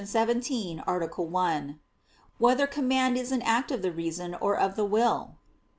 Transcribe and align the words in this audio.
17, 0.03 0.81
Art. 0.87 1.15
1] 1.19 1.79
Whether 2.39 2.65
Command 2.65 3.17
Is 3.19 3.31
an 3.31 3.43
Act 3.43 3.69
of 3.69 3.83
the 3.83 3.91
Reason 3.91 4.33
or 4.33 4.57
of 4.57 4.75
the 4.75 4.83
Will? 4.85 5.35